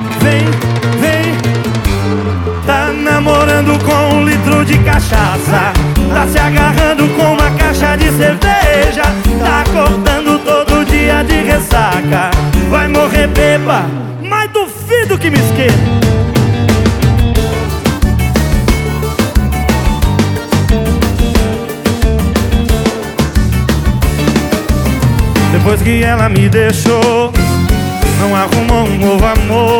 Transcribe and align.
Vem, 0.00 0.44
vem. 1.00 1.34
Tá 2.64 2.92
namorando 2.92 3.76
com 3.84 4.14
um 4.14 4.24
litro 4.24 4.64
de 4.64 4.78
cachaça. 4.78 5.72
Tá 6.14 6.26
se 6.28 6.38
agarrando 6.38 7.08
com 7.16 7.32
uma 7.32 7.50
caixa 7.58 7.96
de 7.96 8.08
cerveja. 8.12 9.02
Tá 9.40 9.62
acordando 9.62 10.38
todo 10.38 10.84
dia 10.84 11.24
de 11.24 11.40
ressaca. 11.40 12.30
Vai 12.70 12.86
morrer 12.86 13.26
beba, 13.26 13.86
mas 14.22 14.48
duvido 14.52 15.18
que 15.18 15.30
me 15.30 15.38
esqueça. 15.38 16.08
Depois 25.52 25.82
que 25.82 26.02
ela 26.02 26.28
me 26.28 26.48
deixou 26.48 27.32
Não 28.20 28.34
arrumou 28.34 28.84
um 28.84 28.98
novo 28.98 29.24
amor 29.24 29.77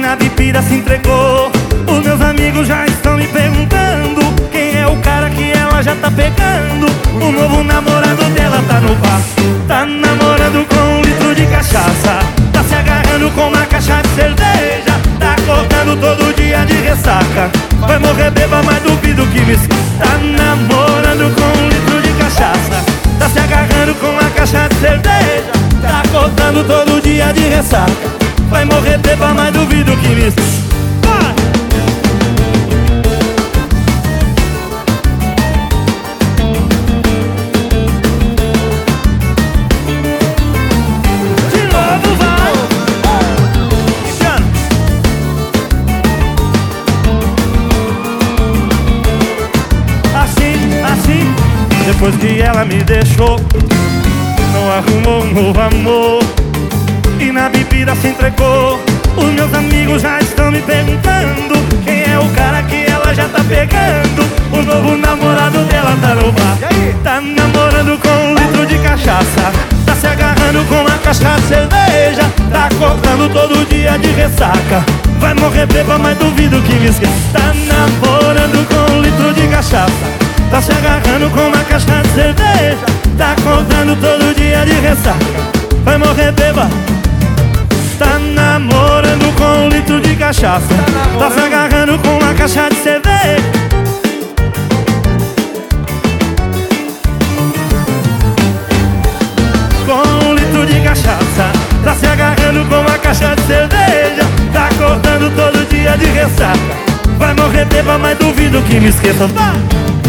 na 0.00 0.16
bebida 0.16 0.62
se 0.62 0.74
entregou. 0.74 1.50
Os 1.86 2.04
meus 2.04 2.20
amigos 2.20 2.66
já 2.66 2.86
estão 2.86 3.16
me 3.16 3.26
perguntando 3.26 4.20
Quem 4.50 4.78
é 4.78 4.86
o 4.86 4.96
cara 4.96 5.28
que 5.28 5.52
ela 5.52 5.82
já 5.82 5.94
tá 5.94 6.10
pegando. 6.10 6.86
O 7.14 7.30
novo 7.30 7.62
namorado 7.62 8.24
dela 8.34 8.62
tá 8.66 8.80
no 8.80 8.94
bar 8.96 9.20
Tá 9.68 9.84
namorando 9.84 10.66
com 10.68 10.98
um 10.98 11.02
litro 11.02 11.34
de 11.34 11.46
cachaça. 11.46 12.18
Tá 12.52 12.64
se 12.64 12.74
agarrando 12.74 13.30
com 13.32 13.48
uma 13.48 13.66
caixa 13.66 14.00
de 14.02 14.08
cerveja 14.10 15.00
Tá 15.18 15.34
acordando 15.34 15.96
todo 15.96 16.34
dia 16.34 16.64
de 16.64 16.74
ressaca. 16.74 17.50
Vai 17.80 17.98
morrer 17.98 18.30
beba, 18.30 18.62
mas 18.62 18.82
duvido 18.82 19.26
que 19.26 19.40
me 19.40 19.56
Tá 19.56 20.18
namorando 20.18 21.34
com 21.34 21.62
um 21.62 21.68
litro 21.68 22.02
de 22.02 22.12
cachaça. 22.22 22.84
Tá 23.18 23.28
se 23.28 23.38
agarrando 23.38 23.94
com 23.96 24.06
uma 24.06 24.30
caixa 24.30 24.68
de 24.68 24.76
cerveja 24.76 25.52
Tá 25.82 26.02
acordando 26.04 26.64
todo 26.64 27.02
dia 27.02 27.32
de 27.32 27.40
ressaca 27.40 28.19
Vai 28.50 28.64
morrer 28.64 28.98
beba, 28.98 29.32
mas 29.32 29.52
duvido 29.52 29.96
que 29.96 30.08
me 30.08 30.28
Vai! 31.04 31.34
De 41.52 41.62
novo 41.72 42.16
vai! 42.18 42.52
Assim, 50.22 50.56
assim 50.82 51.34
Depois 51.86 52.16
que 52.16 52.42
ela 52.42 52.64
me 52.64 52.82
deixou 52.82 53.38
Não 54.52 54.72
arrumou 54.72 55.22
um 55.22 55.32
novo 55.32 55.60
amor 55.60 56.49
E 57.20 57.30
na 57.30 57.50
bebida 57.50 57.94
se 57.96 58.08
entregou. 58.08 58.80
Os 59.14 59.32
meus 59.34 59.52
amigos 59.52 60.00
já 60.00 60.18
estão 60.20 60.50
me 60.50 60.62
perguntando 60.62 61.54
Quem 61.84 62.04
é 62.04 62.18
o 62.18 62.26
cara 62.30 62.62
que 62.62 62.90
ela 62.90 63.14
já 63.14 63.28
tá 63.28 63.44
pegando. 63.46 64.22
O 64.50 64.62
novo 64.62 64.96
namorado 64.96 65.58
dela 65.64 65.94
tá 66.00 66.14
no 66.14 66.32
bar. 66.32 66.56
Tá 67.04 67.20
namorando 67.20 68.00
com 68.00 68.08
um 68.08 68.34
litro 68.34 68.64
de 68.64 68.78
cachaça. 68.78 69.52
Tá 69.84 69.94
se 69.94 70.06
agarrando 70.06 70.64
com 70.64 70.76
uma 70.76 70.98
caixa 70.98 71.34
de 71.36 71.42
cerveja. 71.42 72.22
Tá 72.50 72.68
acordando 72.68 73.28
todo 73.28 73.68
dia 73.68 73.98
de 73.98 74.08
ressaca. 74.12 74.82
Vai 75.18 75.34
morrer 75.34 75.66
beba, 75.66 75.98
mas 75.98 76.16
duvido 76.16 76.62
que 76.62 76.72
me 76.72 76.86
esqueça. 76.86 77.12
Tá 77.34 77.52
namorando 77.52 78.66
com 78.66 78.94
um 78.94 79.02
litro 79.02 79.34
de 79.34 79.46
cachaça. 79.48 79.92
Tá 80.50 80.62
se 80.62 80.72
agarrando 80.72 81.28
com 81.30 81.48
uma 81.48 81.64
caixa 81.64 82.00
de 82.02 82.08
cerveja. 82.14 82.86
Tá 83.18 83.32
acordando 83.32 83.94
todo 83.96 84.34
dia 84.34 84.64
de 84.64 84.72
ressaca. 84.80 85.50
Vai 85.84 85.98
morrer 85.98 86.32
beba 86.32 86.66
Tá 88.00 88.18
namorando 88.18 89.30
com 89.36 89.66
um 89.66 89.68
litro 89.68 90.00
de 90.00 90.16
cachaça. 90.16 90.66
Tá 91.18 91.30
se 91.30 91.38
agarrando 91.38 91.98
com 91.98 92.16
uma 92.16 92.32
caixa 92.32 92.70
de 92.70 92.76
cerveja 92.76 93.44
Com 99.84 100.28
um 100.28 100.34
litro 100.34 100.64
de 100.64 100.80
cachaça. 100.80 101.52
Tá 101.84 101.94
se 101.94 102.06
agarrando 102.06 102.64
com 102.70 102.80
uma 102.80 102.98
caixa 102.98 103.34
de 103.36 103.42
cerveja. 103.42 104.26
Tá 104.50 104.68
acordando 104.68 105.30
todo 105.36 105.68
dia 105.68 105.94
de 105.98 106.06
ressaca. 106.06 106.58
Vai 107.18 107.34
morrer 107.34 107.66
beba, 107.66 107.98
mas 107.98 108.16
duvido 108.16 108.62
que 108.62 108.80
me 108.80 108.88
esqueça. 108.88 109.26
Vai! 109.26 109.99